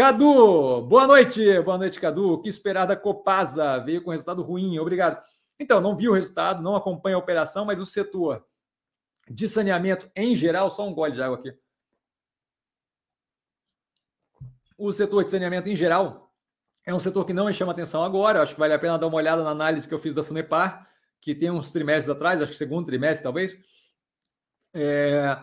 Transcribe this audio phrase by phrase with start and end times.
[0.00, 1.60] Cadu, boa noite.
[1.60, 2.32] Boa noite, Cadu.
[2.32, 3.78] O que esperar da Copasa?
[3.80, 5.22] Veio com resultado ruim, obrigado.
[5.58, 8.42] Então, não vi o resultado, não acompanho a operação, mas o setor
[9.28, 11.54] de saneamento em geral, só um gole de água aqui.
[14.78, 16.32] O setor de saneamento em geral
[16.86, 18.40] é um setor que não me chama atenção agora.
[18.40, 20.88] Acho que vale a pena dar uma olhada na análise que eu fiz da Sanepar,
[21.20, 23.54] que tem uns trimestres atrás, acho que segundo trimestre talvez,
[24.72, 25.36] é,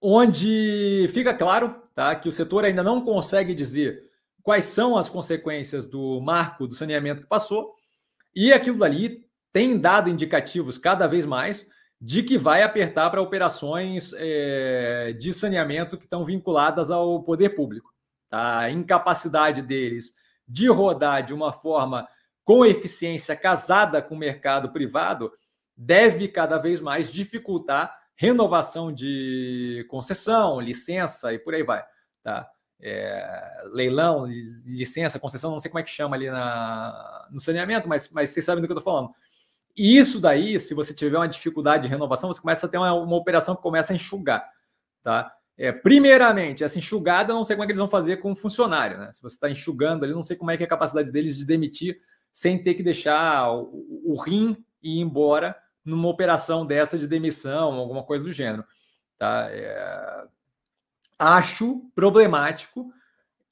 [0.00, 4.08] onde fica claro tá, que o setor ainda não consegue dizer
[4.42, 7.74] quais são as consequências do marco do saneamento que passou,
[8.34, 11.66] e aquilo dali tem dado indicativos cada vez mais
[12.00, 17.92] de que vai apertar para operações é, de saneamento que estão vinculadas ao poder público.
[18.30, 18.60] Tá?
[18.60, 20.14] A incapacidade deles
[20.46, 22.08] de rodar de uma forma
[22.44, 25.32] com eficiência casada com o mercado privado
[25.76, 31.84] deve cada vez mais dificultar renovação de concessão, licença e por aí vai.
[32.22, 32.50] Tá?
[32.80, 34.26] É, leilão,
[34.66, 38.44] licença, concessão, não sei como é que chama ali na, no saneamento, mas, mas vocês
[38.44, 39.12] sabem do que eu estou falando.
[39.76, 42.92] E isso daí, se você tiver uma dificuldade de renovação, você começa a ter uma,
[42.92, 44.44] uma operação que começa a enxugar.
[45.00, 45.32] Tá?
[45.56, 48.98] É, primeiramente, essa enxugada, não sei como é que eles vão fazer com o funcionário.
[48.98, 49.12] Né?
[49.12, 51.46] Se você está enxugando ali, não sei como é que é a capacidade deles de
[51.46, 52.00] demitir
[52.32, 58.02] sem ter que deixar o, o rim ir embora numa operação dessa de demissão, alguma
[58.02, 58.64] coisa do gênero.
[59.18, 59.48] Tá?
[59.50, 60.24] É...
[61.18, 62.92] Acho problemático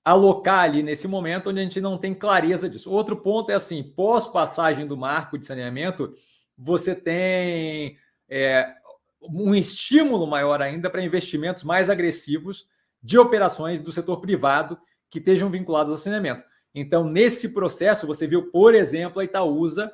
[0.06, 2.92] alocar ali nesse momento onde a gente não tem clareza disso.
[2.92, 6.14] Outro ponto é assim: pós passagem do marco de saneamento,
[6.56, 8.72] você tem é,
[9.20, 12.68] um estímulo maior ainda para investimentos mais agressivos
[13.02, 14.78] de operações do setor privado
[15.10, 16.44] que estejam vinculados ao saneamento.
[16.72, 19.92] Então, nesse processo, você viu, por exemplo, a Itaúsa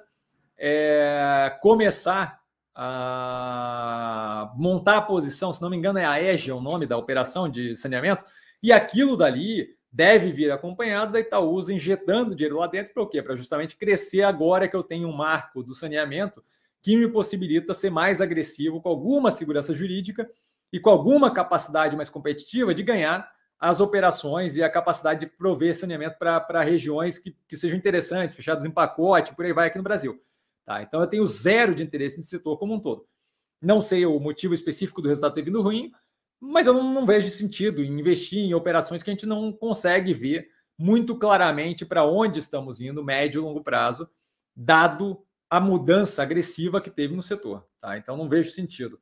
[0.59, 2.41] é, começar
[2.75, 7.49] a montar a posição, se não me engano, é a EGE o nome da operação
[7.49, 8.25] de saneamento,
[8.63, 13.23] e aquilo dali deve vir acompanhado da Itaúsa injetando dinheiro lá dentro para o quê?
[13.23, 16.43] Para justamente crescer agora que eu tenho um marco do saneamento
[16.81, 20.29] que me possibilita ser mais agressivo com alguma segurança jurídica
[20.73, 25.77] e com alguma capacidade mais competitiva de ganhar as operações e a capacidade de prover
[25.77, 29.85] saneamento para regiões que, que sejam interessantes, fechadas em pacote, por aí vai aqui no
[29.85, 30.21] Brasil.
[30.65, 30.83] Tá?
[30.83, 33.07] Então eu tenho zero de interesse nesse setor como um todo.
[33.61, 35.93] Não sei o motivo específico do resultado ter vindo ruim,
[36.41, 40.13] mas eu não, não, vejo sentido em investir em operações que a gente não consegue
[40.13, 44.09] ver muito claramente para onde estamos indo, médio e longo prazo,
[44.55, 47.67] dado a mudança agressiva que teve no setor.
[47.81, 47.97] Tá?
[47.97, 49.01] Então não vejo sentido.